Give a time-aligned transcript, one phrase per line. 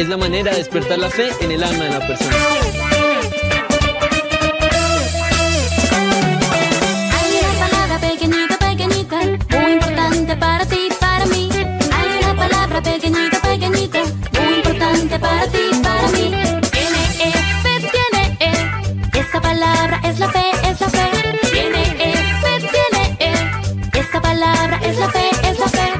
[0.00, 2.36] es la manera de despertar la fe en el alma de la persona.
[7.16, 9.18] Hay una palabra pequeñita, pequeñita,
[9.58, 11.50] muy importante para ti, para mí.
[11.52, 13.98] Hay una palabra pequeñita, pequeñita,
[14.38, 16.34] muy importante para ti, para mí.
[16.70, 17.32] Tiene E,
[17.94, 19.18] tiene E.
[19.20, 21.10] Esa palabra es la fe, es la fe.
[21.52, 22.12] Tiene E,
[22.74, 23.98] tiene E.
[23.98, 25.99] Esa palabra es la fe, es la fe.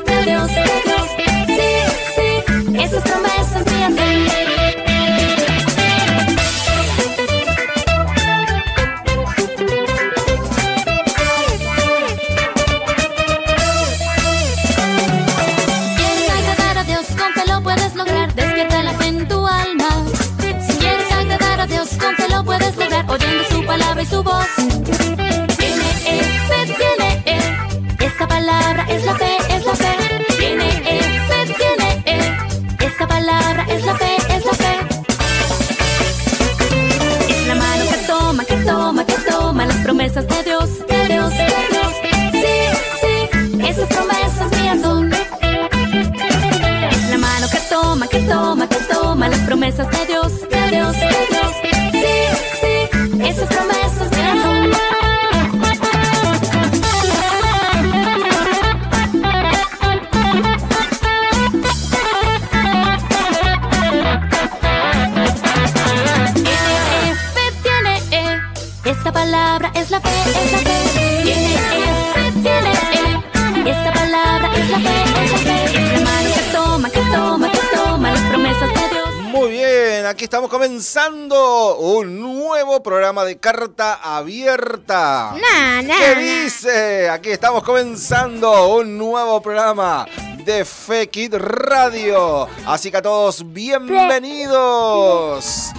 [80.11, 85.33] aquí estamos comenzando un nuevo programa de carta abierta.
[85.33, 87.09] Nah, ¿Qué dice?
[87.09, 90.05] Aquí estamos comenzando un nuevo programa
[90.43, 92.45] de Fekid Radio.
[92.65, 95.71] Así que a todos, bienvenidos.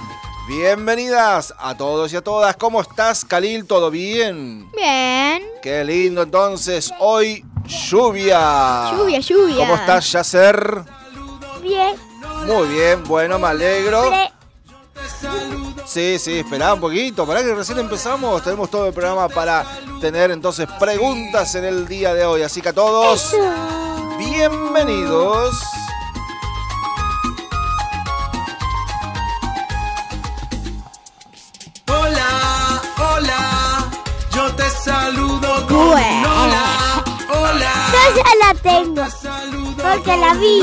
[0.49, 2.57] Bienvenidas a todos y a todas.
[2.57, 3.67] ¿Cómo estás, Khalil?
[3.67, 4.71] ¿Todo bien?
[4.75, 5.43] Bien.
[5.61, 6.91] Qué lindo entonces.
[7.01, 8.93] Hoy lluvia.
[8.97, 9.57] Lluvia, lluvia.
[9.57, 10.85] ¿Cómo estás, Yacer?
[11.61, 12.12] Bien.
[12.47, 14.11] Muy bien, bueno, me alegro.
[15.85, 19.65] Sí, sí, esperá un poquito, para que recién empezamos, tenemos todo el programa para
[20.01, 22.43] tener entonces preguntas en el día de hoy.
[22.43, 23.35] Así que a todos,
[24.19, 25.55] bienvenidos.
[31.89, 33.91] Hola, hola,
[34.35, 37.73] yo te saludo con hola, hola.
[37.93, 39.05] Yo ya la tengo.
[39.77, 40.63] Porque la vi.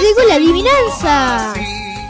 [0.00, 1.52] Digo la adivinanza.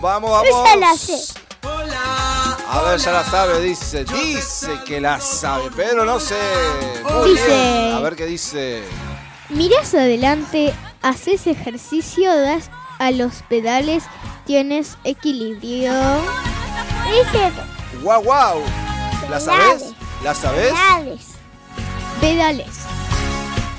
[0.01, 0.49] Vamos, vamos.
[0.49, 1.19] Yo ya la sé.
[1.63, 4.05] Hola, A ver, ya la sabe, dice.
[4.05, 6.39] Dice que la sabe, pero no sé.
[7.05, 7.95] Muy Dice- bien.
[7.95, 8.83] A ver qué dice.
[9.51, 14.05] Mirás adelante, haces ejercicio, das a los pedales,
[14.47, 15.93] tienes equilibrio.
[17.11, 17.53] Dice
[18.03, 18.63] Guau, guau.
[19.29, 19.93] ¿La sabes?
[20.23, 20.73] ¿La sabes?
[20.73, 21.21] pedales.
[22.21, 22.67] Pedales.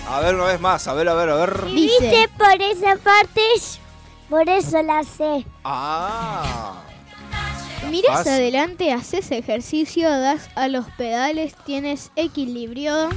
[0.09, 1.66] A ver una vez más, a ver, a ver, a ver.
[1.67, 3.41] Dice por esa parte,
[4.31, 5.45] por eso la sé.
[5.63, 6.81] Ah.
[7.89, 8.31] Mirás Fácil.
[8.31, 13.09] adelante, haces ejercicio, das a los pedales, tienes equilibrio.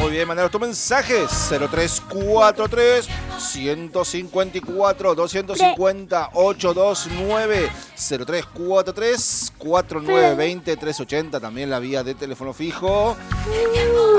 [0.00, 3.08] Muy bien, mandaros tu mensaje 0343
[3.40, 13.16] 154 250 829 0343 4920 380 también la vía de teléfono fijo.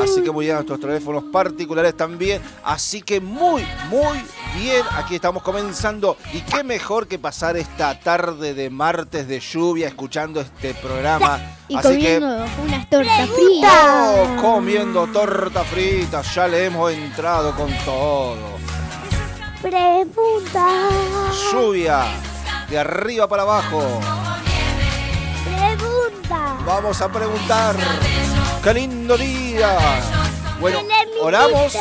[0.02, 2.42] Así que muy bien, nuestros teléfonos particulares también.
[2.64, 4.18] Así que muy, muy
[4.58, 6.18] bien, aquí estamos comenzando.
[6.34, 11.40] Y qué mejor que pasar esta tarde de martes de lluvia escuchando este programa.
[11.68, 13.74] Y Así que comiendo unas tortas fritas.
[13.74, 18.81] Oh, comiendo torta frita, ya le hemos entrado con todo.
[19.62, 20.68] Pregunta.
[21.52, 22.06] Lluvia,
[22.70, 23.82] de arriba para abajo.
[25.46, 26.58] Pregunta.
[26.66, 27.76] Vamos a preguntar.
[28.64, 29.78] ¡Qué lindo día!
[30.60, 31.78] Bueno, ¿Tiene mi oramos,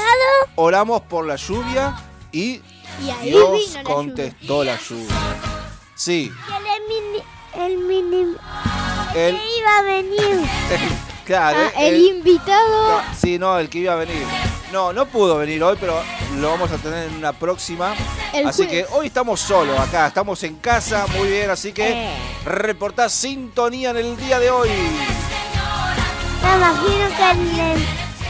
[0.56, 1.94] oramos por la lluvia
[2.32, 2.62] y
[3.03, 5.15] Y Dios la contestó la lluvia.
[5.94, 7.23] Sí, El mini.
[7.55, 8.37] El mini.
[9.15, 10.49] el, que iba a venir.
[11.26, 13.00] claro, Ah, el el- invitado.
[13.19, 14.26] sí, no, el que iba a venir.
[14.73, 16.01] No, no pudo venir hoy, pero
[16.37, 17.95] lo vamos a tener en una próxima.
[18.33, 22.17] El así que hoy estamos solos acá, estamos en casa, muy bien, así que Eh.
[22.45, 24.69] reportá sintonía en el día de hoy.
[26.43, 27.31] Me imagino que
[27.73, 27.87] el,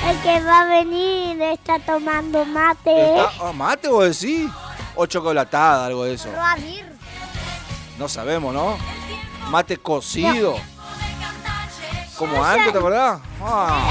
[0.08, 3.16] el que va a venir está tomando mate.
[3.16, 4.50] Está- ah, mate vos decís.
[4.96, 6.28] O chocolatada, algo de eso.
[7.98, 8.76] No sabemos, ¿no?
[9.50, 10.56] Mate cocido.
[12.18, 13.20] Como antes, ¿te acordás?
[13.42, 13.88] Ah,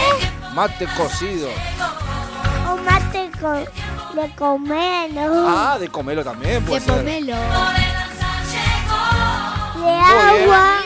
[0.54, 1.48] mate cocido.
[3.41, 3.65] O mate
[4.12, 5.45] con, de comer, ¿no?
[5.47, 6.95] Ah, de comerlo también, puede De ser.
[6.95, 7.36] pomelo.
[9.75, 10.77] de agua.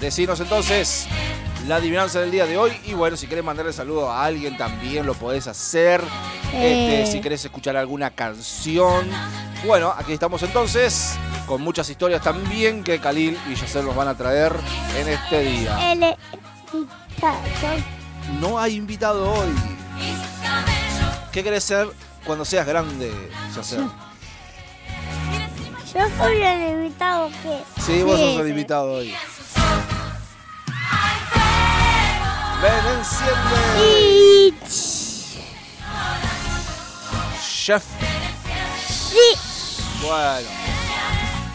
[0.00, 1.06] Decinos entonces
[1.66, 2.72] la adivinanza del día de hoy.
[2.84, 6.02] Y bueno, si querés mandarle saludo a alguien también lo podés hacer.
[6.52, 7.00] Eh.
[7.02, 9.08] Este, si querés escuchar alguna canción.
[9.66, 11.16] Bueno, aquí estamos entonces
[11.46, 14.52] con muchas historias también que Khalil y Yacer nos van a traer
[14.98, 15.92] en este día.
[15.92, 16.16] El,
[18.40, 19.73] No hay invitado hoy.
[21.34, 21.88] ¿Qué querés ser
[22.24, 23.12] cuando seas grande,
[23.56, 23.80] Yacer?
[25.92, 27.64] yo soy el invitado que.
[27.82, 28.50] Sí, vos Sí, sos el sí.
[28.50, 29.12] invitado hoy.
[32.62, 33.56] Ven, enciende.
[33.82, 34.54] Y.
[37.64, 37.82] Chef.
[38.88, 39.36] Sí.
[40.06, 40.48] Bueno.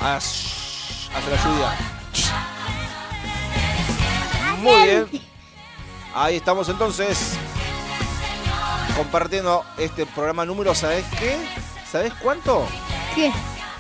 [0.02, 1.78] Haz, hace la lluvia.
[4.58, 5.08] Muy bien.
[6.14, 7.38] Ahí estamos entonces.
[9.00, 11.38] Compartiendo este programa número, ¿sabes qué?
[11.90, 12.68] ¿Sabes cuánto?
[13.16, 13.32] ¿Qué?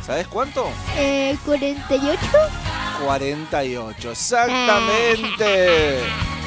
[0.06, 0.70] ¿Sabes cuánto?
[0.96, 2.18] Eh, 48.
[3.04, 6.00] 48, exactamente.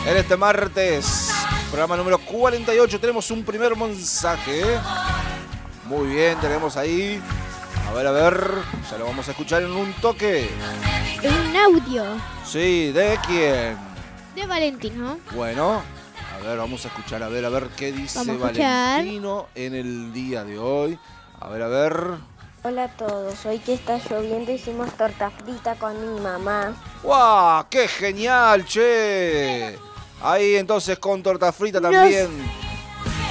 [0.06, 1.30] En este martes,
[1.70, 4.62] programa número 48, tenemos un primer mensaje.
[5.84, 7.20] Muy bien, tenemos ahí.
[7.90, 8.42] A ver, a ver,
[8.90, 10.48] ya lo vamos a escuchar en un toque.
[11.22, 12.06] Un audio
[12.46, 13.76] Sí, ¿de quién?
[14.34, 15.18] de Valentino.
[15.32, 15.82] Bueno,
[16.42, 18.46] ver, vamos a escuchar, a ver, a ver qué dice Vamos a.
[18.46, 20.98] Valentino en el día de hoy.
[21.40, 22.32] A ver, a ver.
[22.64, 26.74] Hola a todos, hoy que está lloviendo hicimos torta frita con mi mamá.
[27.02, 27.66] ¡Guau!
[27.68, 29.76] ¡Qué genial, che!
[30.22, 32.30] Ahí entonces con torta frita también.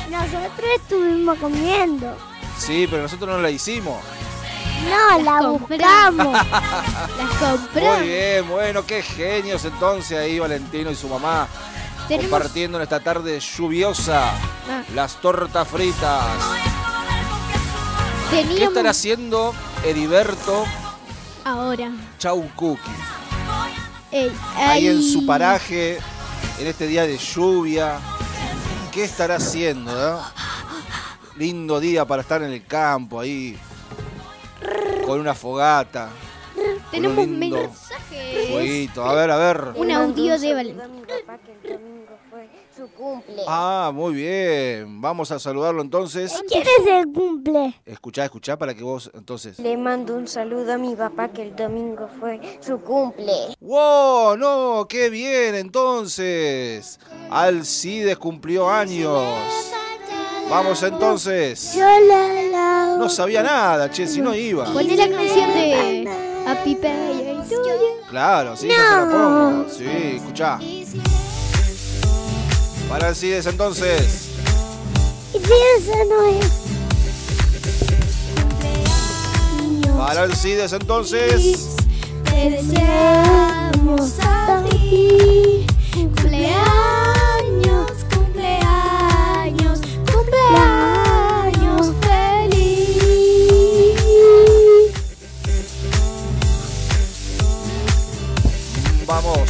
[0.09, 2.13] Nosotros estuvimos comiendo.
[2.57, 4.03] Sí, pero nosotros no la hicimos.
[4.89, 6.27] No, la compramos.
[6.27, 6.33] buscamos.
[7.17, 7.97] Las compró.
[7.97, 11.47] Muy bien, bueno, qué genios entonces ahí Valentino y su mamá
[12.17, 12.31] Tenemos.
[12.31, 14.31] compartiendo en esta tarde lluviosa
[14.69, 16.25] Ah, las tortas fritas.
[18.29, 19.53] ¿Qué estará haciendo
[19.85, 20.65] Heriberto
[21.43, 21.91] ahora.
[22.17, 22.89] Chaucuqui?
[24.11, 25.99] Ey, Ahí en su paraje,
[26.59, 27.99] en este día de lluvia.
[28.91, 29.91] ¿Qué estará haciendo?
[29.91, 30.21] eh?
[31.37, 33.57] Lindo día para estar en el campo ahí.
[35.05, 36.09] Con una fogata.
[36.91, 37.71] Tenemos un lindo.
[38.49, 39.05] Fueguito.
[39.05, 39.71] A ver, a ver.
[39.75, 41.05] Un audio de Valentín.
[42.81, 43.44] Su cumple.
[43.48, 45.01] Ah, muy bien.
[45.01, 46.33] Vamos a saludarlo entonces.
[46.48, 47.80] ¿Quién es el cumple?
[47.86, 49.60] Escuchá, escuchá para que vos entonces.
[49.60, 53.56] Le mando un saludo a mi papá que el domingo fue su cumple.
[53.60, 54.36] ¡Wow!
[54.38, 54.88] ¡No!
[54.89, 55.54] ¡Qué bien!
[55.56, 57.00] Entonces,
[57.30, 59.22] Alcides cumplió años.
[60.50, 61.75] Vamos entonces.
[61.75, 62.95] Yo la la.
[62.98, 64.66] No sabía nada, che, si no iba.
[64.66, 66.10] Poné la canción de
[66.48, 67.22] Happy Birthday.
[68.10, 69.69] Claro, sí, te la pongo.
[69.69, 69.86] Sí,
[70.16, 70.60] escuchá.
[72.91, 74.27] Para Alcides entonces.
[75.33, 76.51] Y si eso no es.
[79.97, 81.77] Para Alcides entonces.
[82.25, 85.66] Te deseamos a ti.
[85.94, 86.51] Cumpleaños,
[88.13, 89.80] cumpleaños,
[90.11, 92.92] cumpleaños feliz.
[99.07, 99.41] Vamos.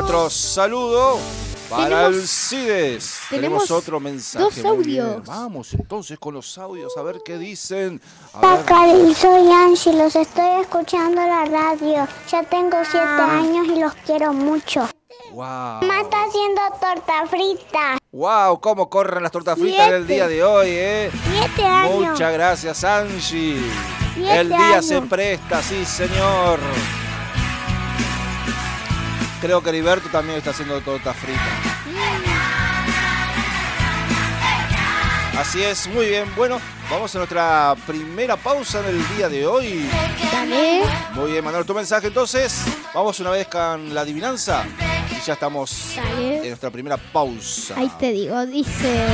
[0.00, 1.18] Nuestro saludo
[1.68, 3.18] para Tenemos- Alcides.
[3.28, 4.44] Tenemos, tenemos otro mensaje.
[4.44, 5.26] dos audios.
[5.26, 8.00] Vamos entonces con los audios a ver qué dicen.
[8.32, 8.64] A ver.
[8.64, 12.08] Cari, soy Angie, los estoy escuchando en la radio.
[12.30, 14.88] Ya tengo siete años y los quiero mucho.
[15.32, 15.44] Wow.
[15.82, 17.98] Mamá está haciendo torta frita.
[18.10, 20.14] Wow, cómo corren las tortas fritas en el Siete.
[20.14, 21.10] día de hoy, eh.
[21.30, 22.10] Siete años.
[22.12, 23.60] Muchas gracias, Angie.
[24.14, 26.58] Siete El día se presta, sí, señor.
[29.40, 31.42] Creo que Heriberto también está haciendo tortas fritas.
[35.38, 36.30] Así es, muy bien.
[36.36, 39.88] Bueno, vamos a nuestra primera pausa en el día de hoy.
[40.30, 40.82] Dale.
[41.14, 42.62] Muy bien, mandar tu mensaje entonces.
[42.92, 44.66] Vamos una vez con la adivinanza.
[45.10, 47.74] Y ya estamos en nuestra primera pausa.
[47.78, 49.06] Ahí te digo, dice.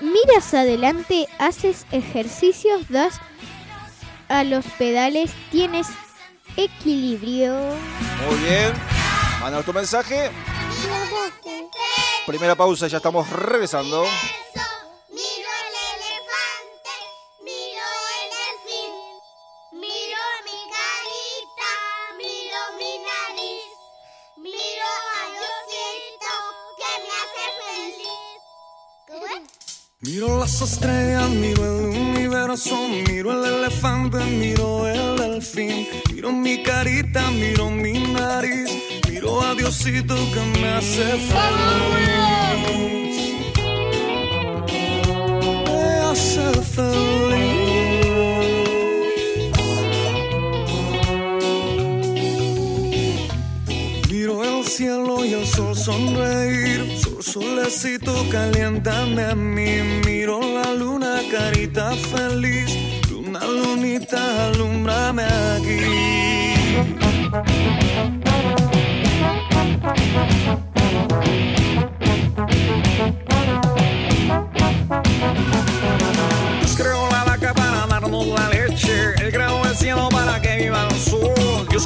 [0.00, 3.20] Miras adelante, haces ejercicios, das
[4.28, 5.86] a los pedales, tienes
[6.56, 7.54] equilibrio.
[8.28, 9.03] Muy bien.
[9.44, 10.30] Manda tu mensaje.
[12.26, 14.06] Primera pausa, ya estamos regresando.
[15.10, 16.94] Miro el elefante,
[17.44, 17.86] miro
[18.16, 18.92] el delfín,
[19.84, 21.70] miro mi carita,
[22.16, 23.68] miro mi nariz,
[24.38, 26.32] miro a Diosito
[26.78, 28.16] que me hace feliz.
[30.00, 37.30] Miro las estrellas, miro el universo, miro el elefante, miro el delfín, miro mi carita,
[37.30, 38.70] miro mi nariz,
[39.14, 43.16] miro a Diosito que me hace feliz.
[45.66, 48.06] Me hace feliz.
[54.10, 56.98] Miro el cielo y el sol sonreír.
[56.98, 59.80] Sol, solecito, caliéntame a mí.
[60.04, 62.70] Miro la luna, carita feliz.
[63.10, 65.84] Luna, lunita, alumbrame aquí.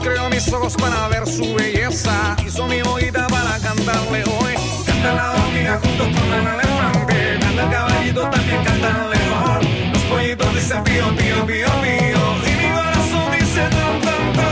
[0.09, 2.37] Creó mis ojos para ver su belleza.
[2.47, 4.55] Hizo mi boquita para cantarle hoy.
[4.87, 7.39] Canta la hormiga junto con el elefante.
[7.41, 9.93] Canta el caballito, también canta el león.
[9.93, 12.23] Los pollitos dicen pío, pío, pío, pío.
[12.47, 14.49] Y mi corazón dice tan, tan, tan.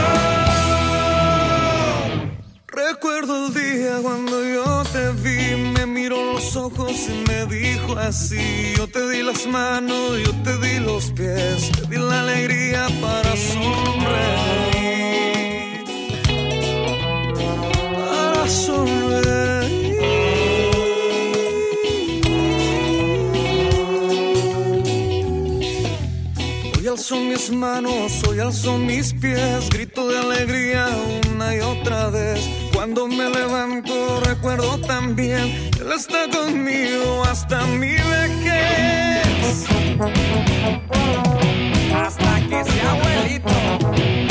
[2.67, 8.73] Recuerdo el día cuando yo te vi, me miró los ojos y me dijo así,
[8.77, 13.35] yo te di las manos, yo te di los pies, te di la alegría para
[13.35, 14.76] sonreír.
[26.97, 30.87] Alzo mis manos, hoy alzo mis pies, grito de alegría
[31.31, 32.49] una y otra vez.
[32.73, 39.67] Cuando me levanto recuerdo también, Él está conmigo hasta mi vejez.
[41.95, 44.26] Hasta que sea abuelito.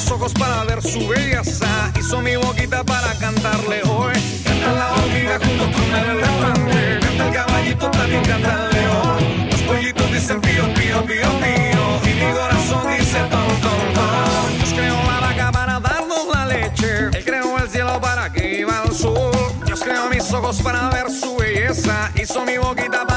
[0.00, 1.92] Mis ojos para ver su belleza.
[1.98, 4.12] Hizo mi boquita para cantarle hoy.
[4.44, 6.98] Canta la hormiga junto con el elefante.
[7.00, 9.50] Canta el caballito, también canta el león.
[9.50, 12.10] Los pollitos dicen pío, pío, pío, pío.
[12.10, 14.56] Y mi corazón dice tom, tom, tom.
[14.56, 16.98] Dios creó la vaca para darnos la leche.
[17.12, 19.32] Él creó el cielo para que viva el sol.
[19.66, 22.10] Dios creó mis ojos para ver su belleza.
[22.14, 23.09] Hizo mi boquita para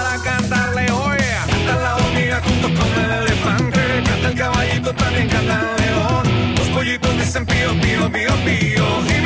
[7.34, 9.23] dicen pío, pío, pío, pío.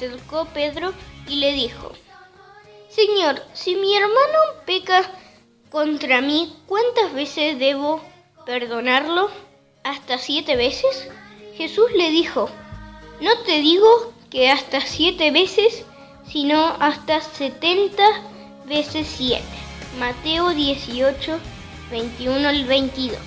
[0.00, 0.94] Acercó Pedro
[1.28, 1.92] y le dijo,
[2.88, 5.02] Señor, si mi hermano peca
[5.70, 8.00] contra mí, ¿cuántas veces debo
[8.46, 9.30] perdonarlo?
[9.84, 11.08] ¿Hasta siete veces?
[11.54, 12.48] Jesús le dijo,
[13.20, 15.84] no te digo que hasta siete veces,
[16.26, 18.04] sino hasta setenta
[18.64, 19.44] veces siete.
[19.98, 21.38] Mateo 18,
[21.90, 23.18] 21 al 22.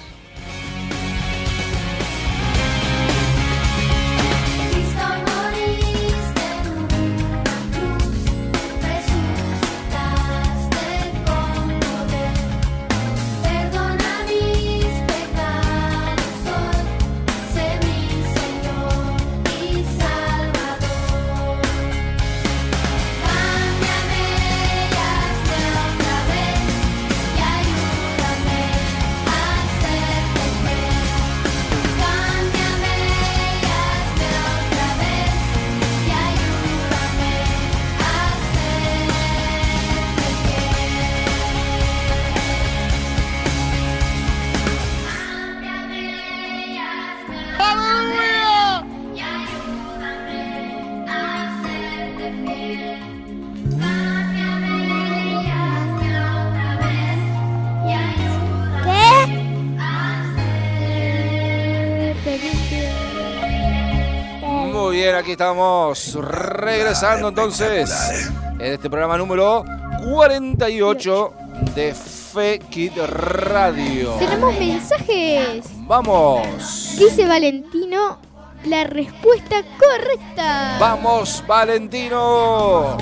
[65.34, 69.66] Aquí estamos regresando entonces en este programa número
[70.12, 71.34] 48
[71.74, 74.12] de Fekit Radio.
[74.20, 75.66] Tenemos mensajes.
[75.88, 76.96] Vamos.
[77.00, 78.20] Dice Valentino
[78.66, 80.78] la respuesta correcta.
[80.80, 82.96] Vamos, Valentino.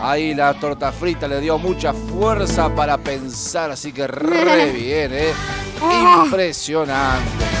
[0.00, 5.32] Ahí la torta frita le dio mucha fuerza para pensar, así que re bien, ¿eh?
[6.22, 7.51] Impresionante.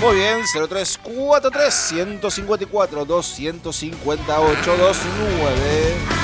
[0.00, 6.18] Muy bien, 0343 154 258 29.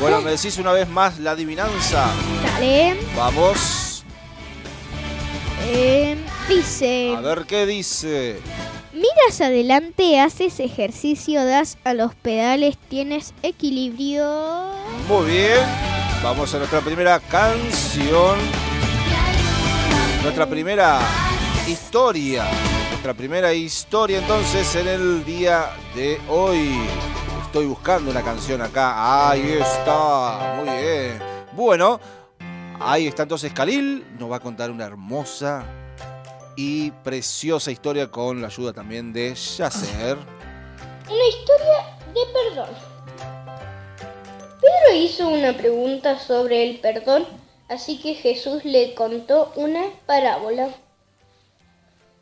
[0.00, 2.10] Bueno, me decís una vez más la adivinanza.
[2.44, 2.96] Dale.
[3.16, 4.04] Vamos.
[5.64, 6.16] Eh,
[6.48, 7.14] dice.
[7.16, 8.40] A ver qué dice.
[8.92, 14.72] Miras adelante, haces ejercicio, das a los pedales, tienes equilibrio.
[15.08, 15.90] Muy bien.
[16.22, 18.38] Vamos a nuestra primera canción.
[20.22, 21.00] Nuestra primera
[21.66, 22.44] historia.
[22.90, 26.78] Nuestra primera historia entonces en el día de hoy.
[27.42, 29.30] Estoy buscando una canción acá.
[29.30, 30.56] Ahí está.
[30.56, 31.18] Muy bien.
[31.52, 31.98] Bueno,
[32.78, 34.06] ahí está entonces Khalil.
[34.18, 35.64] Nos va a contar una hermosa
[36.54, 40.18] y preciosa historia con la ayuda también de Yasser.
[41.08, 42.74] Una historia de perdón.
[44.60, 47.26] Pedro hizo una pregunta sobre el perdón,
[47.70, 50.68] así que Jesús le contó una parábola.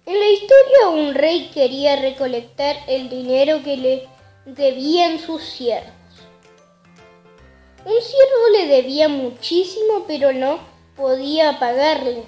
[0.04, 4.08] En la historia un rey quería recolectar el dinero que le
[4.44, 5.90] debían sus siervos.
[7.84, 10.58] Un siervo le debía muchísimo, pero no
[10.96, 12.24] podía pagarle.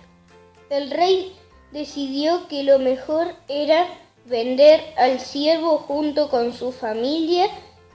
[0.70, 1.36] El rey
[1.72, 3.86] decidió que lo mejor era
[4.24, 7.50] vender al siervo junto con su familia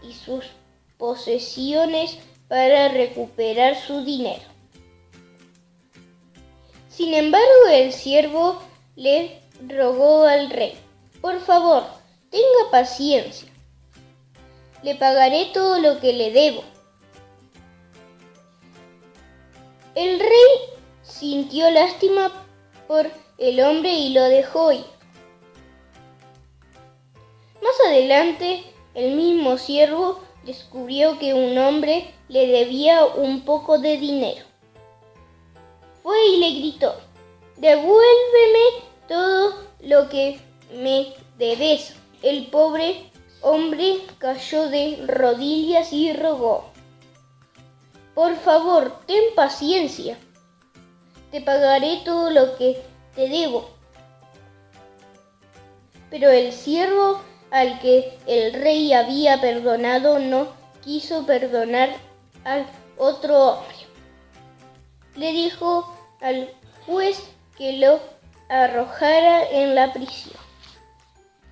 [0.07, 0.45] y sus
[0.97, 4.54] posesiones para recuperar su dinero.
[6.95, 8.58] Sin embargo, el siervo
[8.95, 10.77] le rogó al rey,
[11.19, 11.84] por favor,
[12.29, 13.49] tenga paciencia.
[14.81, 16.63] Le pagaré todo lo que le debo.
[19.93, 22.31] El rey sintió lástima
[22.88, 24.86] por el hombre y lo dejó ir.
[27.62, 34.44] Más adelante, el mismo siervo descubrió que un hombre le debía un poco de dinero.
[36.05, 36.93] Fue y le gritó,
[37.57, 40.39] devuélveme todo lo que
[40.71, 41.95] me debes.
[42.21, 43.09] El pobre
[43.41, 46.69] hombre cayó de rodillas y rogó,
[48.13, 50.15] por favor, ten paciencia.
[51.31, 52.79] Te pagaré todo lo que
[53.15, 53.71] te debo.
[56.11, 60.49] Pero el siervo al que el rey había perdonado no
[60.83, 61.95] quiso perdonar
[62.43, 63.75] al otro hombre.
[65.15, 65.94] Le dijo
[66.25, 66.49] al
[66.88, 67.21] juez
[67.55, 67.99] que lo
[68.49, 70.33] arrojara en la prisión.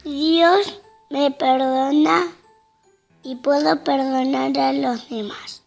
[0.03, 0.79] Dios
[1.11, 2.35] me perdona
[3.21, 5.61] y puedo perdonar a los demás.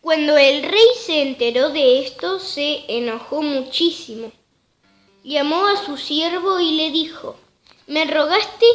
[0.00, 4.32] Cuando el rey se enteró de esto, se enojó muchísimo.
[5.22, 7.36] Llamó a su siervo y le dijo,
[7.86, 8.66] me rogaste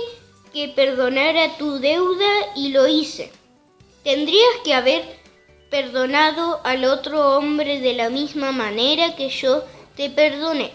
[0.54, 3.34] que perdonara tu deuda y lo hice.
[4.04, 5.19] Tendrías que haber
[5.70, 9.64] perdonado al otro hombre de la misma manera que yo
[9.96, 10.72] te perdoné.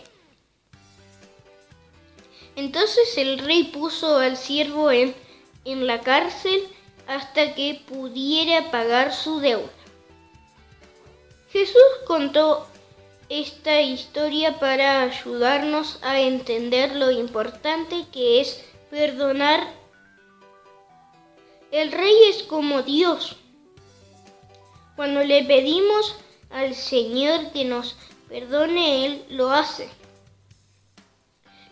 [2.56, 5.14] Entonces el rey puso al siervo en,
[5.64, 6.68] en la cárcel
[7.06, 9.70] hasta que pudiera pagar su deuda.
[11.50, 12.66] Jesús contó
[13.28, 19.66] esta historia para ayudarnos a entender lo importante que es perdonar.
[21.70, 23.36] El rey es como Dios.
[24.96, 26.16] Cuando le pedimos
[26.50, 27.96] al Señor que nos
[28.28, 29.88] perdone, Él lo hace.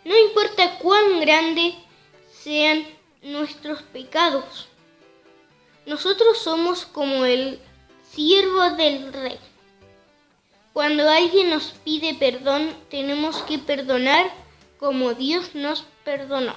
[0.05, 1.75] No importa cuán grandes
[2.33, 2.85] sean
[3.23, 4.67] nuestros pecados.
[5.87, 7.61] Nosotros somos como el
[8.11, 9.39] siervo del rey.
[10.73, 14.33] Cuando alguien nos pide perdón, tenemos que perdonar
[14.79, 16.55] como Dios nos perdonó.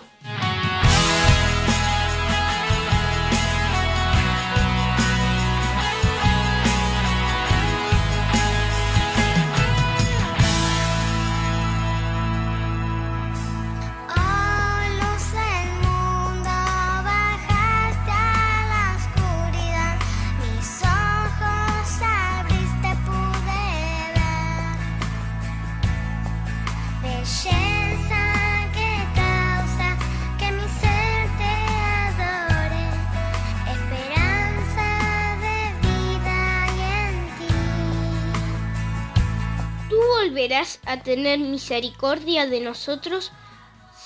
[41.02, 43.32] Tener misericordia de nosotros,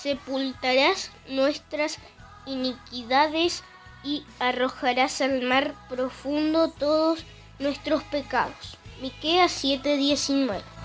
[0.02, 1.98] sepultarás nuestras
[2.46, 3.64] iniquidades
[4.04, 7.26] y arrojarás al mar profundo todos
[7.60, 8.78] nuestros pecados.
[9.02, 10.79] Miqueas 7:19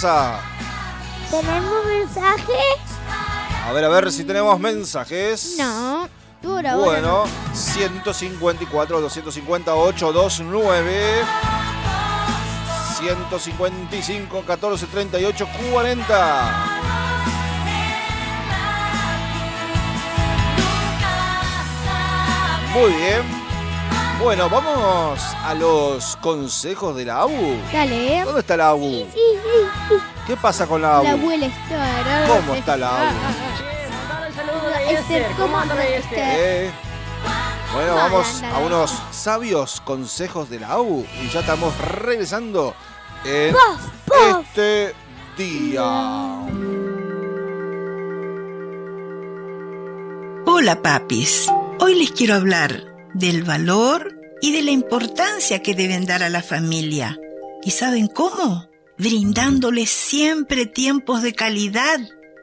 [0.00, 0.40] pasa?
[1.30, 2.52] ¿tenemos mensaje?
[3.66, 5.56] A ver, a ver si tenemos mensajes.
[5.58, 6.08] No,
[6.40, 11.24] por ahora Bueno, 154, 258, 29.
[12.98, 16.64] 155, 14, 38, 40.
[22.74, 23.37] Muy bien.
[24.20, 27.56] Bueno, vamos a los consejos de la ABU.
[27.72, 28.24] Dale, ¿eh?
[28.24, 28.90] ¿Dónde está la ABU?
[28.90, 29.28] Sí, sí,
[29.88, 29.94] sí.
[30.26, 31.20] ¿Qué pasa con la La ABU?
[31.22, 32.26] abuela está.
[32.26, 33.16] ¿Cómo está la abu?
[33.24, 34.90] ah.
[34.90, 36.18] Esther, ¿cómo anda Esther?
[36.36, 36.70] Eh,
[37.74, 42.74] Bueno, vamos anda, a unos sabios consejos de la ABU y ya estamos regresando
[43.24, 44.44] en Puff, puff.
[44.46, 44.94] este
[45.36, 45.84] día.
[50.46, 51.46] Hola papis,
[51.78, 52.84] hoy les quiero hablar
[53.18, 57.18] del valor y de la importancia que deben dar a la familia.
[57.62, 58.68] ¿Y saben cómo?
[58.96, 62.00] Brindándoles siempre tiempos de calidad.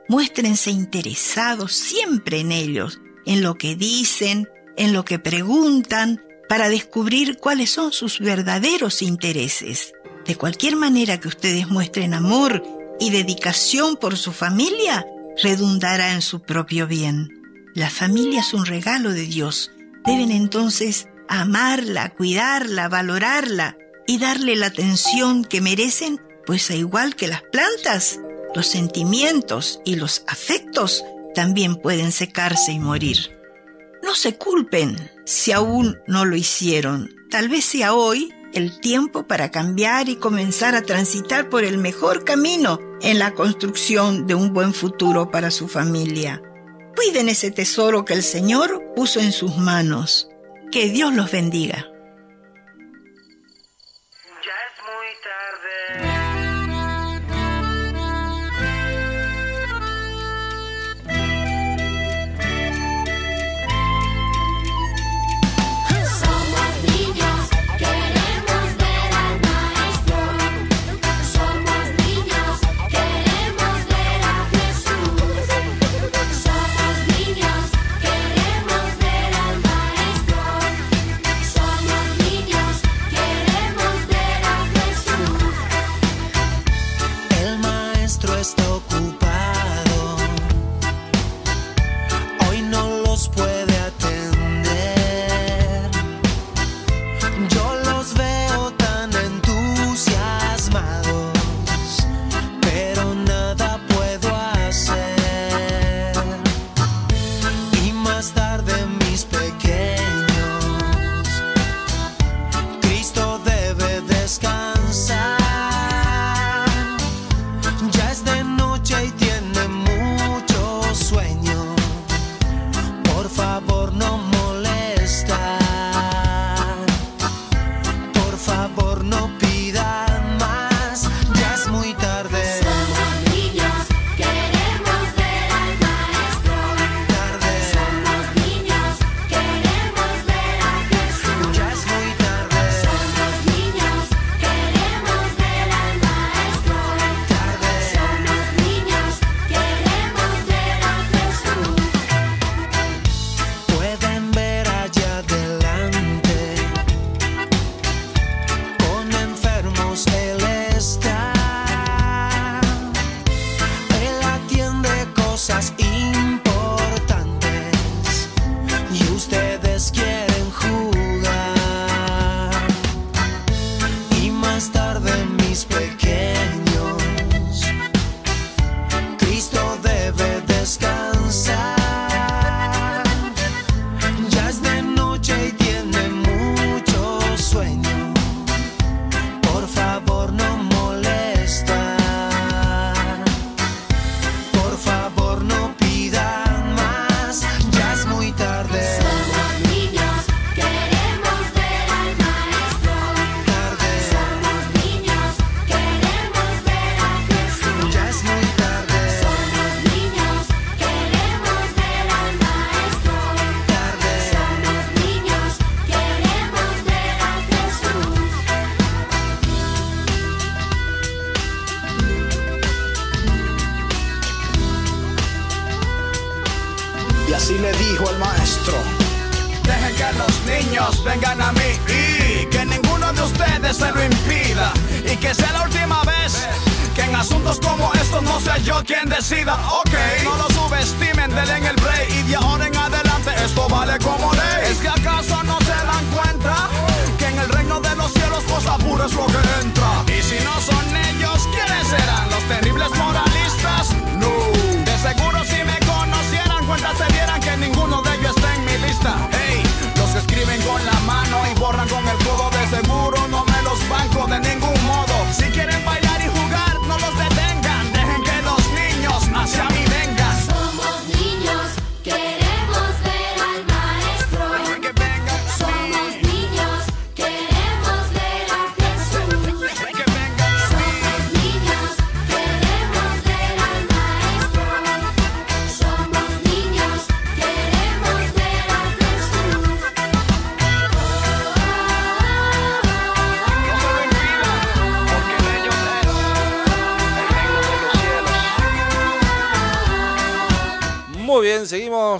[0.08, 7.38] Muéstrense interesados siempre en ellos, en lo que dicen, en lo que preguntan, para descubrir
[7.38, 9.94] cuáles son sus verdaderos intereses.
[10.26, 12.64] De cualquier manera que ustedes muestren amor
[13.00, 15.06] y dedicación por su familia,
[15.42, 17.30] redundará en su propio bien.
[17.74, 19.72] La familia es un regalo de Dios.
[20.06, 27.28] Deben entonces amarla, cuidarla, valorarla y darle la atención que merecen, pues a igual que
[27.28, 28.20] las plantas,
[28.54, 33.18] los sentimientos y los afectos también pueden secarse y morir.
[34.04, 37.10] No se culpen si aún no lo hicieron.
[37.32, 42.24] Tal vez sea hoy el tiempo para cambiar y comenzar a transitar por el mejor
[42.24, 46.42] camino en la construcción de un buen futuro para su familia.
[46.96, 50.30] Cuiden ese tesoro que el Señor puso en sus manos.
[50.72, 51.92] Que Dios los bendiga.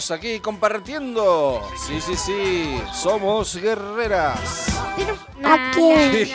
[0.06, 1.62] Seguimos aquí compartiendo.
[1.88, 4.68] Sí, sí, sí, somos guerreras.
[5.44, 6.28] ¿A quién?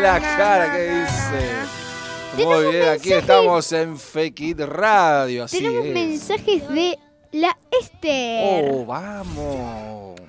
[0.00, 2.44] La cara que dice.
[2.46, 5.92] Muy bien, aquí estamos en Fake It Radio, así Tenemos es.
[5.94, 6.98] mensajes de
[7.32, 8.70] la Esther.
[8.72, 10.20] Oh, vamos.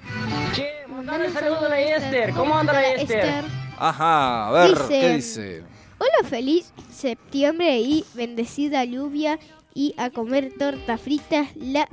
[0.89, 2.33] Mandale un saludo a la Esther.
[2.33, 3.43] ¿Cómo anda la Esther?
[3.77, 5.63] Ajá, a ver, Dice- ¿qué dice?
[5.99, 9.37] Hola, feliz septiembre y bendecida lluvia
[9.73, 11.47] y a comer torta frita.
[11.55, 11.87] La,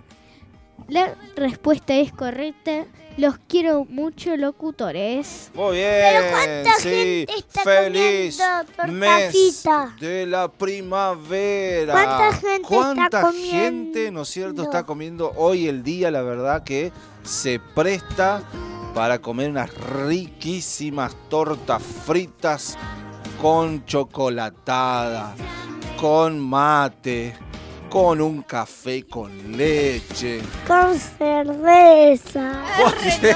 [0.88, 2.86] la respuesta es correcta.
[3.16, 5.50] Los quiero mucho, locutores.
[5.54, 5.90] Muy bien.
[5.90, 8.40] Pero ¿cuánta sí, gente está feliz
[8.88, 9.64] mes
[9.98, 11.92] de la primavera.
[11.92, 13.58] ¿Cuánta gente está ¿Cuánta comiendo?
[13.58, 16.12] gente, no es cierto, está comiendo hoy el día?
[16.12, 16.92] La verdad que
[17.24, 18.42] se presta
[18.94, 22.78] para comer unas riquísimas tortas fritas
[23.40, 25.34] con chocolatada,
[26.00, 27.34] con mate,
[27.88, 30.40] con un café con leche.
[30.66, 32.64] Con cerveza.
[33.22, 33.34] No,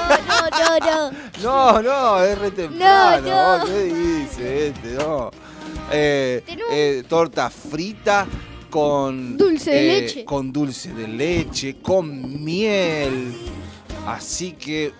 [0.49, 1.23] no, no.
[1.43, 3.27] No, no, es re temprano.
[3.27, 3.65] No, no.
[3.65, 4.93] ¿Qué dice este?
[4.93, 5.31] No.
[5.91, 8.25] Eh, eh, torta frita
[8.69, 10.25] con Dulce de eh, leche.
[10.25, 13.35] Con dulce de leche, con miel.
[14.05, 14.93] Así que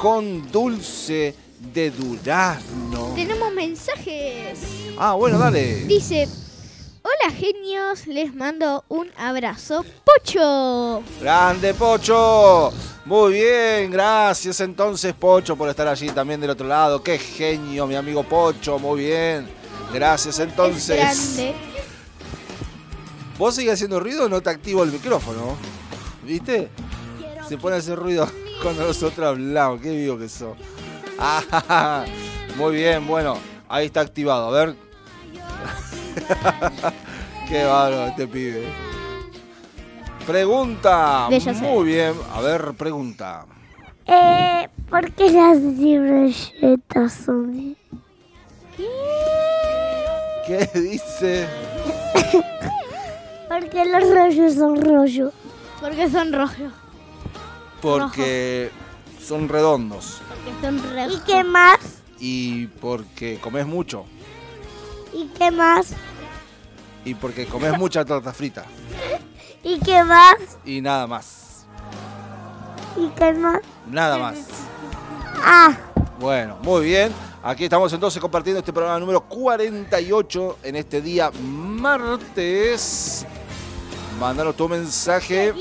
[0.00, 1.34] con dulce
[1.72, 3.12] de durazno.
[3.14, 4.60] Tenemos mensajes.
[4.98, 5.84] Ah, bueno, dale.
[5.84, 6.28] Dice,
[7.24, 9.84] hola genios, les mando un abrazo.
[10.04, 11.02] Pocho.
[11.20, 12.70] Grande Pocho.
[13.06, 17.02] Muy bien, gracias entonces Pocho por estar allí también del otro lado.
[17.02, 18.78] Qué genio, mi amigo Pocho.
[18.78, 19.48] Muy bien.
[19.92, 20.98] Gracias entonces.
[20.98, 21.54] Grande.
[23.38, 25.56] ¿Vos seguís haciendo ruido o no te activo el micrófono?
[26.24, 26.68] ¿Viste?
[27.48, 28.28] Se pone a hacer ruido
[28.62, 29.80] cuando nosotros hablamos.
[29.80, 30.58] Qué vivo que sos.
[31.18, 32.04] Ah,
[32.56, 33.38] muy bien, bueno.
[33.68, 34.48] Ahí está activado.
[34.48, 34.76] A ver.
[37.48, 38.64] Qué bárbaro este pibe.
[40.26, 41.28] Pregunta.
[41.60, 42.14] Muy bien.
[42.32, 43.46] A ver, pregunta.
[44.06, 47.76] Eh, ¿por qué las libretas son de-
[50.46, 51.46] ¿Qué dice?
[53.48, 55.32] Porque los rollos son rollos.
[55.80, 56.72] Porque son rojos.
[57.80, 58.70] Porque
[59.22, 60.20] son redondos.
[60.28, 61.14] Porque son rojos.
[61.14, 61.78] ¿Y qué más?
[62.18, 64.04] Y porque comes mucho.
[65.12, 65.92] ¿Y qué más?
[67.04, 68.64] Y porque comes mucha torta frita.
[69.62, 70.36] ¿Y qué más?
[70.64, 71.66] Y nada más.
[72.96, 73.60] ¿Y qué más?
[73.90, 74.36] Nada más.
[75.46, 75.76] Ah,
[76.18, 77.12] Bueno, muy bien.
[77.42, 83.26] Aquí estamos entonces compartiendo este programa número 48 en este día martes.
[84.18, 85.52] Mándanos tu mensaje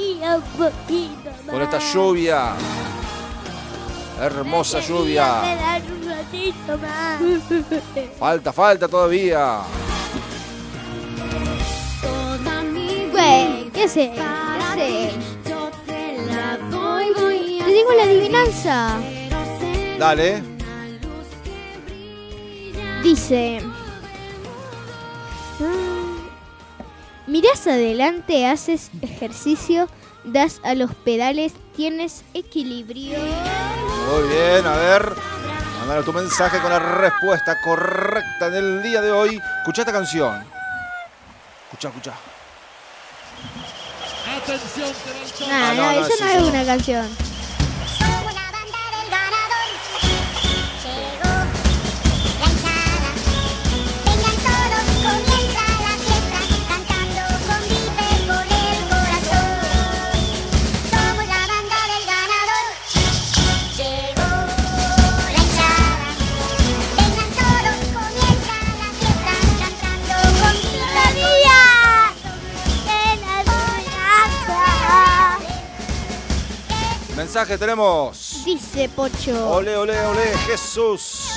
[1.50, 2.54] con esta lluvia.
[4.22, 5.42] Hermosa lluvia.
[8.18, 9.60] Falta, falta todavía.
[13.24, 14.12] Güey, ¿qué sé?
[14.12, 14.20] ¿Qué
[14.76, 15.12] sé?
[17.66, 18.98] Te digo la adivinanza.
[19.98, 20.44] Dale.
[23.02, 23.62] Dice.
[25.60, 29.88] "Mm, Mirás adelante, haces ejercicio,
[30.26, 33.18] das a los pedales, tienes equilibrio.
[33.20, 35.14] Muy bien, a ver.
[35.80, 39.40] Mándanos tu mensaje con la respuesta correcta del día de hoy.
[39.60, 40.44] Escucha esta canción.
[41.72, 42.14] Escucha, escucha.
[44.44, 44.90] Atención,
[45.40, 47.08] No, Ah, no, no, no, eso es no es una canción.
[77.34, 78.44] Mensaje tenemos?
[78.46, 79.50] Dice Pocho.
[79.50, 81.32] Ole, ole, ole, Jesús.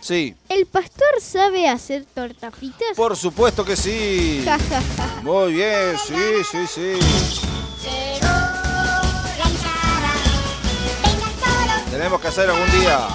[0.00, 2.96] Sí, ¿El pastor sabe hacer tortas fritas?
[2.96, 4.46] por supuesto que sí.
[5.22, 6.92] Muy bien, sí, sí, sí.
[11.90, 13.08] Tenemos que hacer algún día.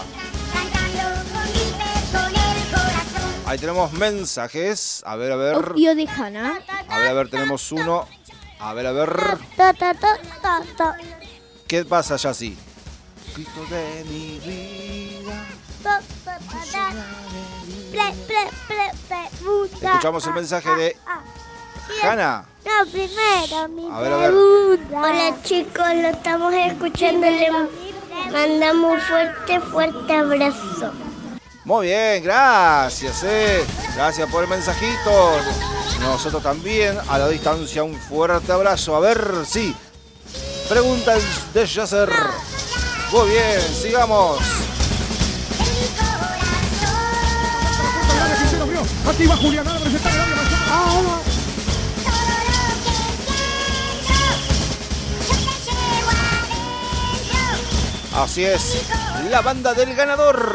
[3.47, 5.02] Ahí tenemos mensajes.
[5.08, 5.56] A ver, a ver.
[5.56, 6.62] Obvio de Hannah.
[6.88, 8.08] A ver, a ver, tenemos uno.
[8.60, 9.10] A ver, a ver.
[11.67, 12.58] ¿Qué pasa, Yassi?
[13.36, 15.45] Grito de mi vida.
[19.82, 20.97] Escuchamos el mensaje de
[22.03, 22.45] Hanna.
[22.65, 24.32] No, primero mi A ver, a ver.
[24.32, 25.01] pregunta.
[25.01, 27.27] Hola chicos, lo estamos escuchando.
[27.27, 27.49] Le
[28.32, 30.91] mandamos un fuerte, fuerte abrazo.
[31.65, 33.65] Muy bien, gracias, eh.
[33.95, 35.32] Gracias por el mensajito.
[35.99, 38.95] Nosotros también, a la distancia, un fuerte abrazo.
[38.95, 39.75] A ver, sí.
[40.69, 42.10] Preguntas de Yasser.
[43.12, 44.39] Muy bien, sigamos.
[49.08, 51.21] Activa Julián Álvarez, está el área, marcado.
[58.23, 58.86] Así es,
[59.30, 60.53] la banda del ganador.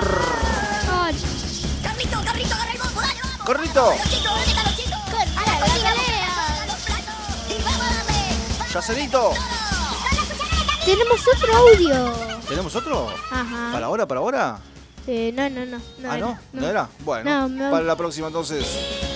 [3.46, 3.94] Corrito,
[8.72, 9.32] Yacerito.
[10.84, 12.12] Tenemos otro audio.
[12.48, 13.08] ¿Tenemos otro?
[13.30, 13.70] Ajá.
[13.72, 14.58] ¿Para ahora, para ahora?
[15.06, 15.78] Eh, no, no, no.
[15.98, 16.88] no ah, era, no, no era.
[17.04, 17.70] Bueno, No, no.
[17.70, 19.11] para la próxima entonces.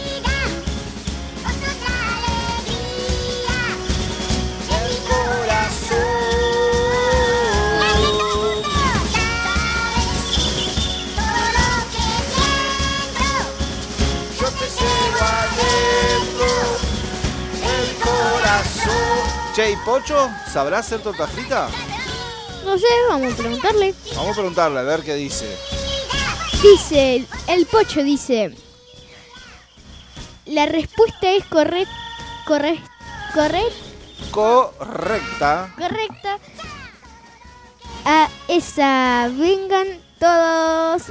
[19.56, 21.68] Che, ¿y Pocho sabrá hacer torta frita?
[22.62, 23.94] No sé, vamos a preguntarle.
[24.14, 25.46] Vamos a preguntarle a ver qué dice.
[26.62, 28.54] Dice, el pocho dice,
[30.44, 31.90] la respuesta es correcta,
[32.46, 32.90] correcta,
[34.30, 35.72] Correcta.
[35.78, 36.38] correcta.
[38.04, 39.86] A esa, vengan
[40.18, 41.04] todos,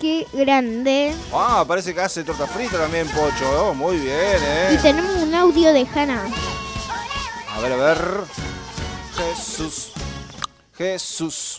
[0.00, 1.14] qué grande.
[1.32, 3.68] Ah, parece que hace torta frita también, Pocho.
[3.70, 4.36] Oh, muy bien,
[4.72, 4.78] Y ¿eh?
[4.82, 6.24] tenemos un audio de Hannah.
[7.56, 7.98] A ver, a ver.
[9.16, 9.92] Jesús.
[10.76, 11.58] Jesús.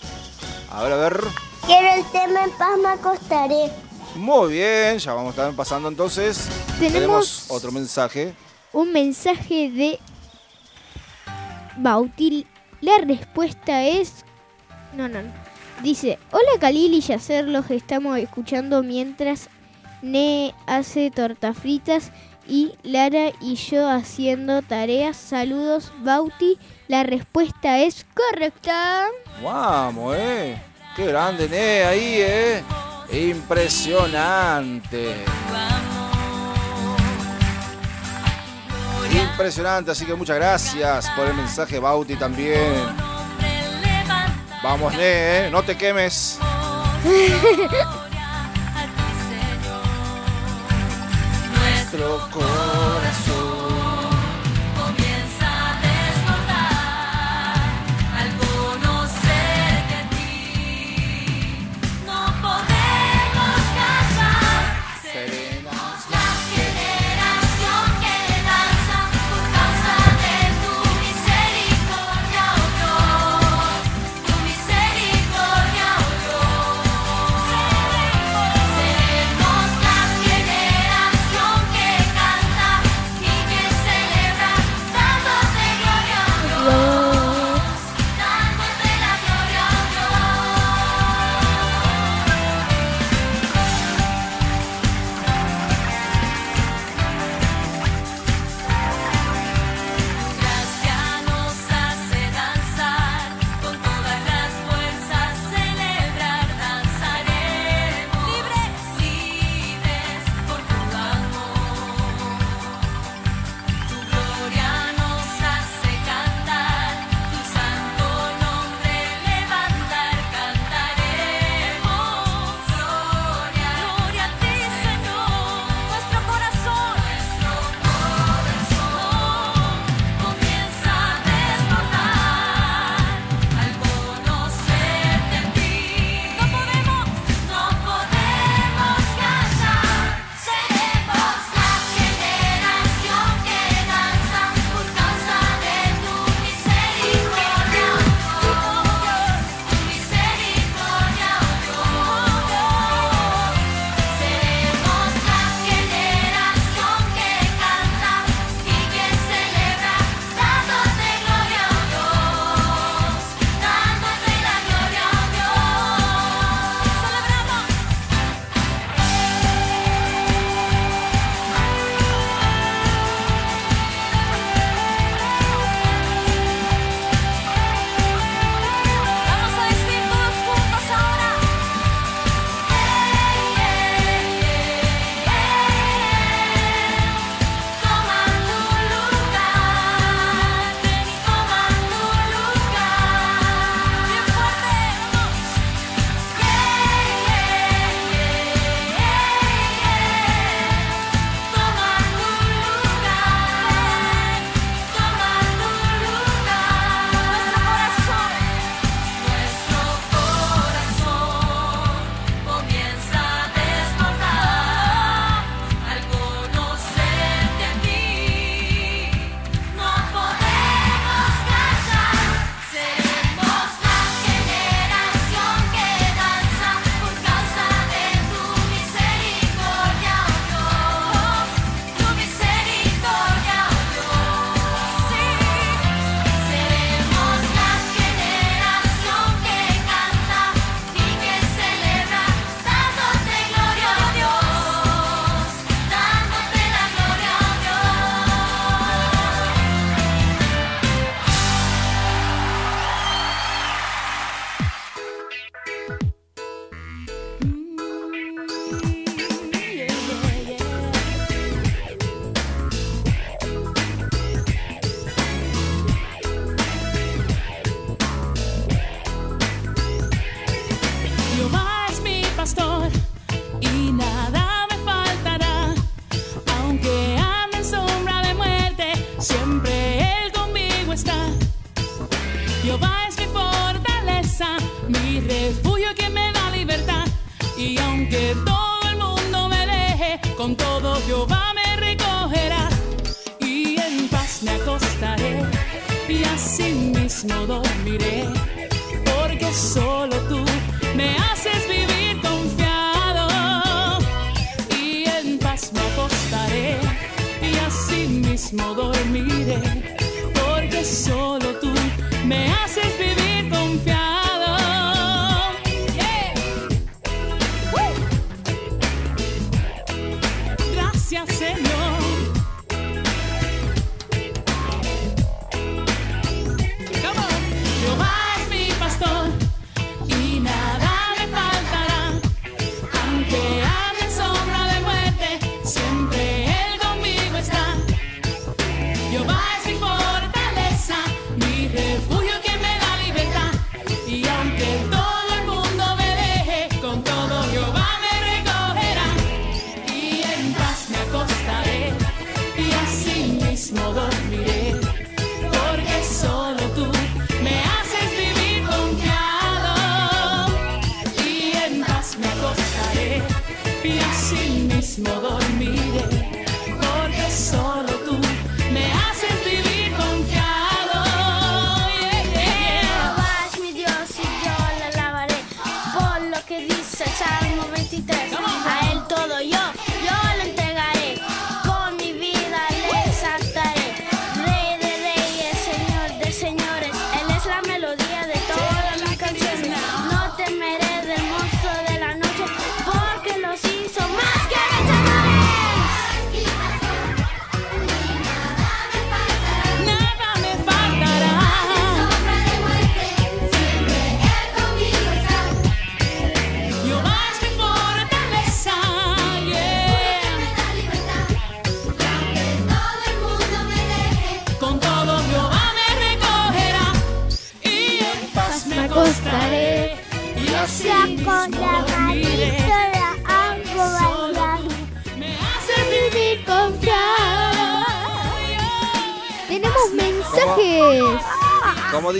[0.72, 1.20] A ver, a ver.
[1.66, 3.72] Quiero el tema en paz, me acostaré.
[4.16, 6.48] Muy bien, ya vamos estar pasando entonces.
[6.80, 8.34] Tenemos- otro mensaje.
[8.74, 10.00] Un mensaje de
[11.78, 12.48] Bautil.
[12.82, 14.24] La respuesta es...
[14.94, 15.32] No, no, no.
[15.82, 19.50] Dice, hola Khalil y Yacer, los estamos escuchando mientras
[20.02, 22.12] Ne hace tortas fritas
[22.48, 25.18] y Lara y yo haciendo tareas.
[25.18, 26.58] Saludos, Bauti.
[26.88, 29.08] La respuesta es correcta.
[29.44, 30.58] Vamos, eh.
[30.96, 32.64] Qué grande, Ne, ahí, eh.
[33.12, 35.16] Impresionante.
[39.14, 42.86] Impresionante, así que muchas gracias por el mensaje, Bauti, también.
[44.64, 45.50] Vamos, Ne, eh.
[45.52, 46.40] No te quemes.
[51.98, 53.37] Nuestro corazón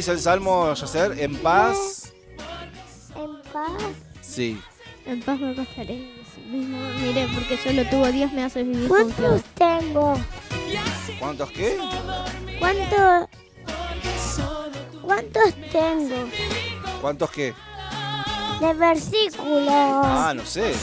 [0.08, 1.20] dice el Salmo, Yacer?
[1.20, 2.14] ¿En paz?
[3.14, 3.84] En paz.
[4.22, 4.58] Sí.
[5.06, 6.14] En paz me acostaré.
[6.50, 8.88] Dormiré porque solo tuvo Dios me hace vivir.
[8.88, 10.18] ¿Cuántos tengo?
[11.20, 11.78] ¿Cuántos qué?
[12.58, 13.28] ¿Cuántos?
[15.02, 16.30] ¿Cuántos tengo?
[17.02, 17.54] ¿Cuántos qué?
[18.62, 19.68] De versículos.
[19.70, 20.74] Ah, no sé.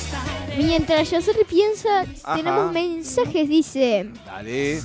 [0.58, 2.36] Mientras yo se piensa, Ajá.
[2.36, 4.10] tenemos mensajes, dice.
[4.26, 4.82] Dale.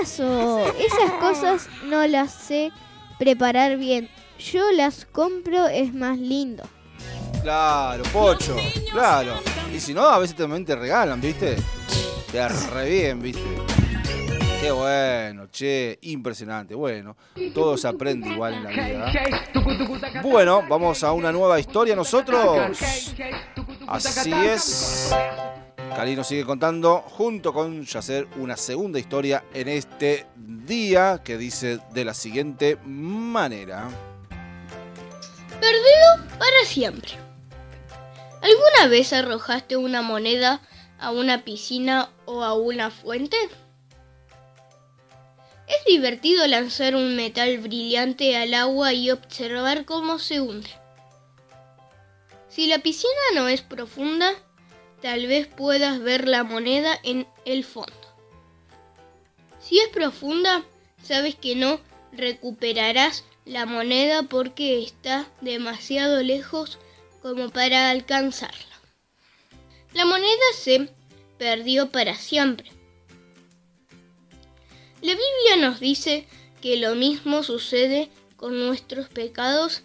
[0.00, 2.70] Mazo, esas cosas no las sé
[3.18, 4.08] preparar bien.
[4.38, 6.64] Yo las compro, es más lindo.
[7.42, 8.56] Claro, pocho.
[8.92, 9.34] Claro.
[9.74, 11.56] Y si no, a veces también te regalan, ¿viste?
[12.30, 13.42] Te re bien, ¿viste?
[14.60, 16.74] Qué bueno, che, impresionante.
[16.74, 17.16] Bueno,
[17.54, 19.12] todo se aprende igual en la vida.
[20.22, 22.76] Bueno, vamos a una nueva historia nosotros.
[23.86, 25.14] Así es.
[25.94, 31.78] Cali nos sigue contando junto con Yacer una segunda historia en este día que dice
[31.92, 33.88] de la siguiente manera.
[35.60, 37.12] Perdido para siempre.
[38.42, 40.60] ¿Alguna vez arrojaste una moneda
[40.98, 43.36] a una piscina o a una fuente?
[45.66, 50.70] Es divertido lanzar un metal brillante al agua y observar cómo se hunde.
[52.48, 54.32] Si la piscina no es profunda,
[55.00, 57.94] tal vez puedas ver la moneda en el fondo.
[59.60, 60.64] Si es profunda,
[61.02, 61.80] sabes que no
[62.12, 66.78] recuperarás la moneda porque está demasiado lejos
[67.22, 68.80] como para alcanzarla.
[69.92, 70.90] La moneda se
[71.38, 72.70] perdió para siempre.
[75.02, 76.26] La Biblia nos dice
[76.60, 79.82] que lo mismo sucede con nuestros pecados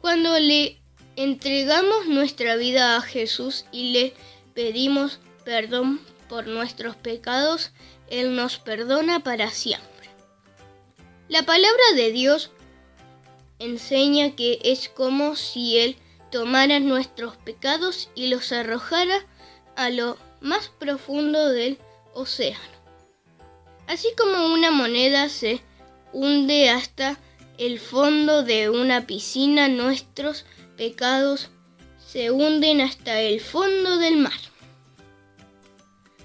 [0.00, 0.80] cuando le
[1.16, 4.14] entregamos nuestra vida a Jesús y le
[4.54, 7.72] pedimos perdón por nuestros pecados,
[8.08, 10.08] Él nos perdona para siempre.
[11.28, 12.50] La palabra de Dios
[13.58, 15.96] enseña que es como si Él
[16.30, 19.24] tomara nuestros pecados y los arrojara
[19.76, 21.78] a lo más profundo del
[22.12, 22.58] océano.
[23.86, 25.60] Así como una moneda se
[26.12, 27.18] hunde hasta
[27.58, 30.63] el fondo de una piscina, nuestros pecados
[32.06, 34.32] se hunden hasta el fondo del mar.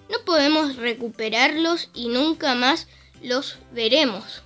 [0.10, 2.88] No podemos recuperarlos y nunca más
[3.22, 4.42] los veremos.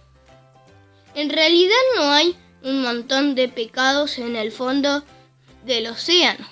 [1.16, 5.04] En realidad no hay un montón de pecados en el fondo
[5.66, 6.48] del océano.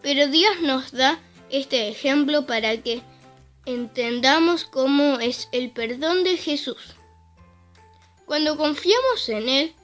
[0.00, 1.20] Pero Dios nos da
[1.50, 3.02] este ejemplo para que
[3.66, 6.96] entendamos cómo es el perdón de Jesús.
[8.26, 9.74] Cuando confiamos en Él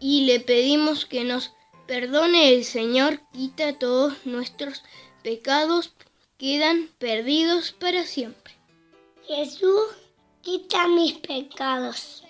[0.00, 1.52] y le pedimos que nos
[1.88, 4.84] perdone, el Señor quita todos nuestros
[5.24, 5.94] pecados,
[6.36, 8.52] quedan perdidos para siempre.
[9.26, 9.86] Jesús,
[10.42, 12.22] quita mis pecados.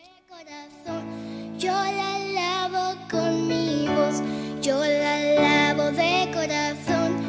[1.59, 4.22] Yo la lavo con mi voz,
[4.62, 7.27] yo la lavo de corazón,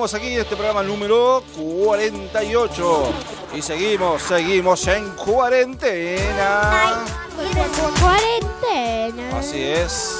[0.00, 3.12] aquí en este programa número 48.
[3.54, 7.04] Y seguimos, seguimos en cuarentena.
[8.00, 9.38] Cuarentena.
[9.38, 10.16] Así es.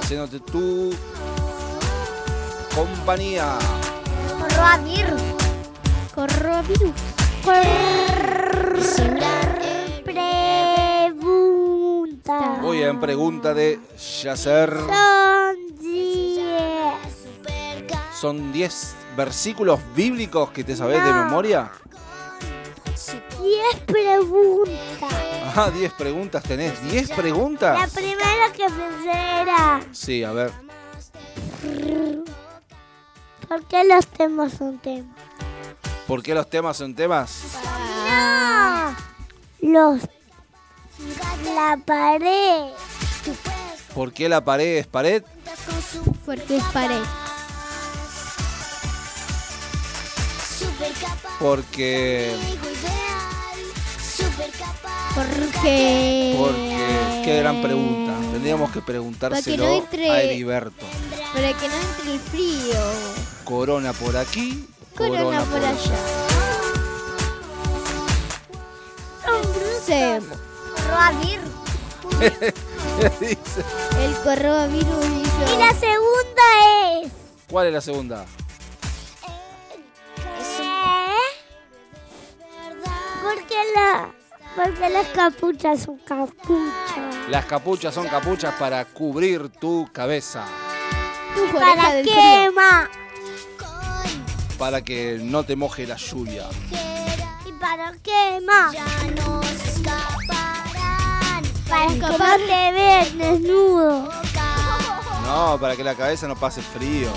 [0.00, 0.94] Haciéndote tu
[2.74, 3.58] compañía.
[4.40, 5.22] Coronavirus.
[6.14, 6.92] Coronavirus.
[10.04, 11.18] Pregunta.
[12.62, 13.78] Muy bien, pregunta de
[14.22, 14.74] Yacer.
[18.20, 18.72] Son diez.
[18.74, 21.24] ¿Son 10 versículos bíblicos que te sabes de No.
[21.24, 21.70] memoria?
[23.40, 25.12] Diez preguntas.
[25.56, 26.80] Ah, 10 preguntas tenés.
[26.82, 27.92] ¿10 La preguntas?
[27.92, 29.10] primera que pensé
[29.42, 30.50] era Sí, a ver.
[33.48, 35.16] ¿Por qué los temas son temas?
[36.06, 37.42] ¿Por qué los temas son temas?
[39.60, 39.92] No.
[39.94, 40.02] Los
[41.54, 42.72] la pared.
[43.94, 45.22] ¿Por qué la pared es pared?
[46.24, 47.02] Porque es pared.
[51.40, 52.34] Porque.
[55.14, 56.34] Porque.
[56.36, 57.22] Porque.
[57.24, 58.14] Qué gran pregunta.
[58.32, 60.86] Tendríamos que preguntárselo no entre- a Heriberto.
[61.34, 62.80] Para que no entre el frío.
[63.44, 65.98] Corona por aquí, corona, Corona por, por allá.
[69.84, 70.20] Se-
[73.20, 73.36] Dice.
[74.00, 75.54] El coronavirus hizo.
[75.54, 76.42] Y la segunda
[77.02, 77.12] es.
[77.50, 78.26] ¿Cuál es la segunda?
[83.78, 84.12] La.
[84.56, 87.28] Porque las capuchas son capuchas.
[87.28, 90.44] Las capuchas son capuchas para cubrir tu cabeza.
[91.52, 92.88] ¿Para qué, ma?
[94.58, 96.46] Para que no te moje la lluvia.
[97.46, 98.72] ¿Y para qué, ma?
[101.68, 104.10] Para que no te veas desnudo.
[105.24, 107.12] No, para que la cabeza no pase frío.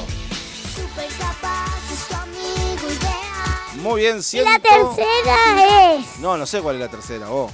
[3.82, 4.50] Muy bien, Y siento...
[4.52, 6.20] la tercera es.
[6.20, 7.52] No, no sé cuál es la tercera, vos.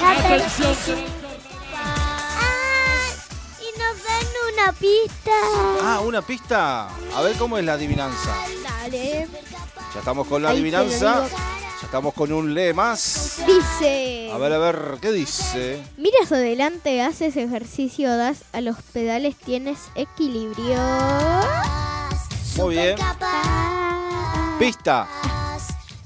[0.00, 0.96] La tercera.
[1.72, 3.12] Ah,
[3.60, 5.30] y nos dan una pista.
[5.82, 6.88] Ah, una pista.
[7.14, 8.34] A ver cómo es la adivinanza.
[8.62, 9.28] Dale.
[9.94, 11.28] Ya estamos con la Ahí adivinanza.
[11.28, 13.38] Ya estamos con un lee más.
[13.46, 14.30] Dice.
[14.32, 15.82] A ver, a ver, ¿qué dice?
[15.96, 20.78] Miras adelante, haces ejercicio, das a los pedales, tienes equilibrio.
[22.56, 22.96] Muy bien.
[24.58, 25.06] Pista.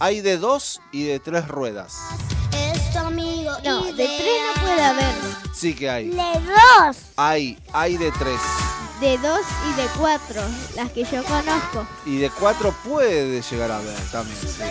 [0.00, 1.98] Hay de dos y de tres ruedas.
[2.96, 3.52] Amigo.
[3.64, 5.14] No, de tres no puede haber.
[5.52, 6.10] Sí que hay.
[6.10, 6.96] De dos.
[7.16, 8.40] Hay, hay de tres.
[9.00, 10.42] De dos y de cuatro,
[10.76, 11.86] las que yo conozco.
[12.04, 14.62] Y de cuatro puede llegar a ver también, sí.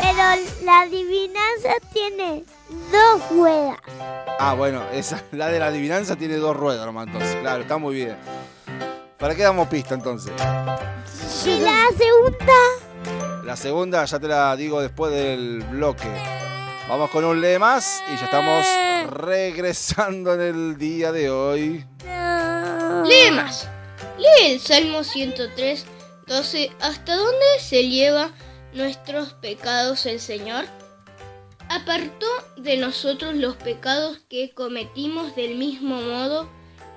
[0.00, 0.22] Pero
[0.64, 2.44] la adivinanza tiene
[2.90, 3.78] dos ruedas.
[4.38, 7.36] Ah, bueno, esa, la de la adivinanza tiene dos ruedas entonces.
[7.36, 8.16] Claro, está muy bien.
[9.22, 10.32] ¿Para qué damos pista entonces?
[11.46, 13.44] Y la segunda.
[13.44, 16.08] La segunda ya te la digo después del bloque.
[16.88, 18.66] Vamos con un lee más y ya estamos
[19.12, 21.84] regresando en el día de hoy.
[22.04, 23.68] Lee más.
[24.18, 25.86] Lee el Salmo 103,
[26.26, 26.72] 12.
[26.80, 28.32] ¿Hasta dónde se lleva
[28.72, 30.64] nuestros pecados el Señor?
[31.68, 36.50] Apartó de nosotros los pecados que cometimos del mismo modo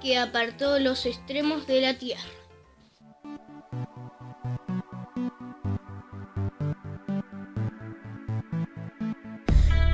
[0.06, 2.22] que apartó los extremos de la tierra.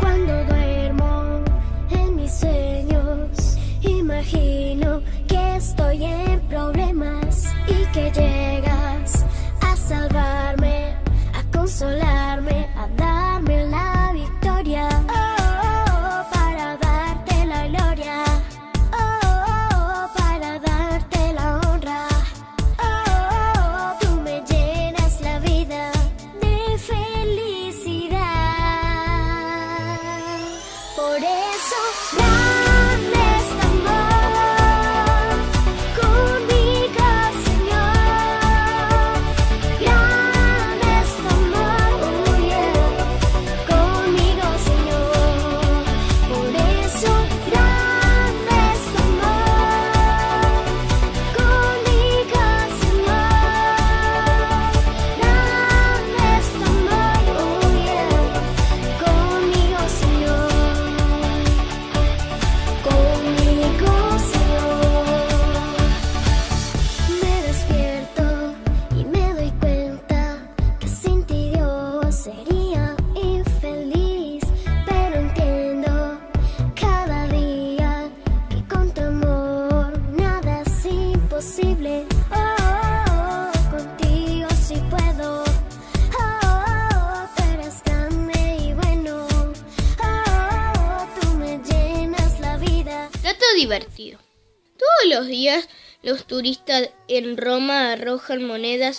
[0.01, 1.45] Cuando duermo
[1.91, 9.25] en mis sueños, imagino que estoy en problemas y que llegas
[9.61, 10.93] a salvarme,
[11.33, 14.89] a consolarme, a darme la victoria.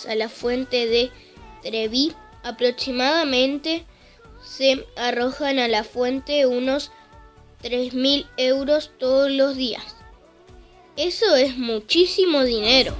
[0.05, 1.11] A la fuente de
[1.61, 2.13] Trevi.
[2.43, 3.85] Aproximadamente
[4.43, 6.91] se arrojan a la fuente unos
[7.63, 9.95] 3.000 euros todos los días.
[10.97, 12.93] Eso es muchísimo dinero.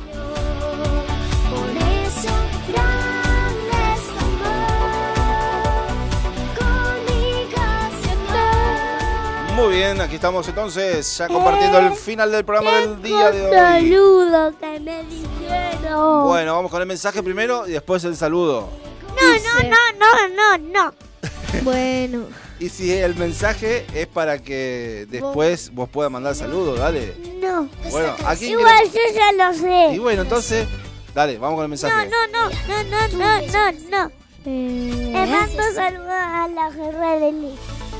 [9.63, 13.51] Muy bien, aquí estamos entonces ya compartiendo el final del programa del día de hoy.
[13.53, 16.27] saludo que me dijeron.
[16.27, 18.69] Bueno, vamos con el mensaje primero y después el saludo.
[19.15, 20.93] No, no, no, no, no, no.
[21.63, 22.25] Bueno,
[22.59, 27.15] Y si el mensaje es para que después vos puedas mandar saludos, dale.
[27.41, 27.69] No.
[27.89, 29.59] Bueno, aquí Igual yo ya lo Y
[29.93, 29.99] sé.
[29.99, 30.67] bueno, entonces,
[31.15, 32.09] dale, vamos con el No, mensaje.
[32.09, 34.11] no, no, no, no, no, no, no.
[34.45, 37.55] eh, Le mando saludos a la guerra de Lee.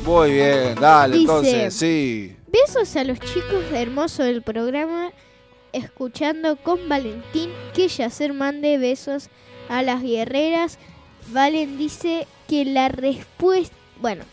[0.06, 2.36] Muy bien, dale, Dice- entonces, sí.
[2.48, 5.12] besos a los chicos hermosos del programa.
[5.72, 9.30] Escuchando con Valentín que Yacer mande besos
[9.70, 10.78] a las guerreras.
[11.30, 13.76] Valen dice que la respuesta.
[13.98, 14.24] Bueno,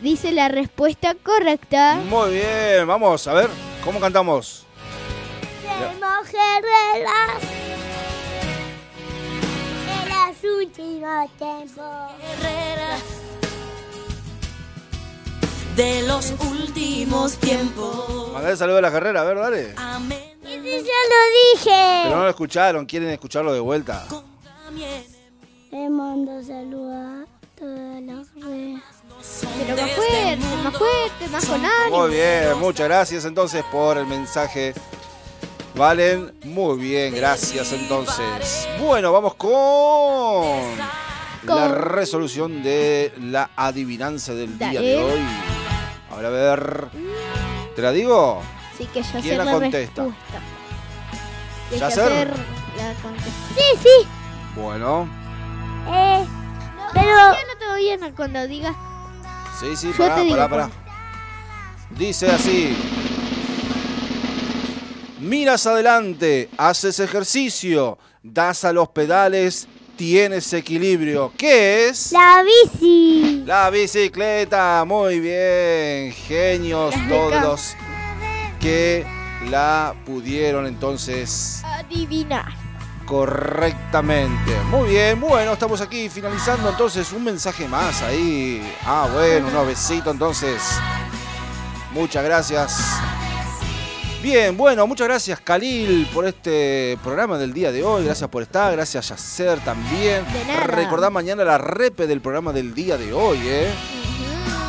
[0.00, 1.96] dice la respuesta correcta.
[2.08, 3.50] Muy bien, vamos, a ver,
[3.82, 4.66] ¿cómo cantamos?
[5.66, 7.42] Somos guerreras
[9.90, 12.12] en los últimos tiempos.
[12.40, 13.02] Guerreras
[15.76, 18.32] de los últimos tiempos.
[18.32, 19.74] Mandar el saludo a la carrera, a ver, dale.
[20.44, 21.20] Ese ya lo
[21.54, 22.00] dije.
[22.04, 24.06] Pero no lo escucharon, quieren escucharlo de vuelta.
[25.70, 27.24] Le mando saludos a
[27.58, 28.82] todas las guerreras.
[29.58, 31.98] Pero más fuerte, más fuerte, más con ánimo.
[31.98, 34.74] Muy bien, muchas gracias entonces por el mensaje.
[35.74, 38.68] Valen, muy bien, gracias entonces.
[38.80, 39.52] Bueno, vamos con
[41.44, 44.86] la resolución de la adivinanza del día Dale.
[44.86, 45.20] de hoy.
[46.14, 46.88] Ahora a ver,
[47.74, 48.40] ¿te la digo?
[48.72, 50.02] Así que Yacer ¿Quién la contesta?
[52.76, 53.30] la contesta.
[53.56, 54.08] Sí, sí.
[54.54, 55.08] Bueno,
[55.88, 56.24] Eh,
[56.92, 58.76] Pero no te voy a cuando digas.
[59.58, 60.70] Sí, sí, Yo pará, te digo pará, pará.
[61.90, 62.76] Dice así.
[65.18, 69.66] Miras adelante, haces ejercicio, das a los pedales,
[69.96, 71.32] tienes equilibrio.
[71.36, 72.12] ¿Qué es?
[72.12, 73.42] La bici.
[73.46, 76.12] La bicicleta, muy bien.
[76.12, 77.74] Genios todos
[78.60, 79.04] que
[79.50, 82.56] la pudieron entonces Adivina.
[83.04, 84.52] correctamente.
[84.70, 88.62] Muy bien, bueno, estamos aquí finalizando entonces un mensaje más ahí.
[88.84, 90.62] Ah, bueno, unos besitos entonces.
[91.92, 92.80] Muchas gracias.
[94.24, 98.06] Bien, bueno, muchas gracias Khalil por este programa del día de hoy.
[98.06, 100.24] Gracias por estar, gracias Yacer también.
[100.32, 100.64] De nada.
[100.64, 103.70] Recordá mañana la repe del programa del día de hoy, ¿eh?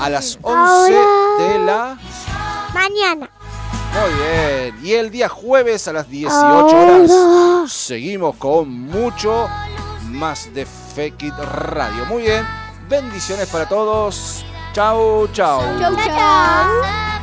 [0.02, 1.54] A las 11 Ahora.
[1.54, 1.98] de la...
[2.74, 3.30] Mañana.
[3.94, 4.76] Muy bien.
[4.84, 6.78] Y el día jueves a las 18 Ahora.
[6.78, 9.48] horas seguimos con mucho
[10.10, 12.04] más de Fake It Radio.
[12.08, 12.46] Muy bien.
[12.90, 14.44] Bendiciones para todos.
[14.74, 15.62] Chau, chau.
[15.80, 17.15] Chau, chau.